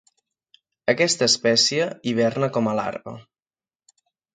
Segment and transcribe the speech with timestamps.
[0.93, 3.19] Aquesta espècie hiverna com a larva.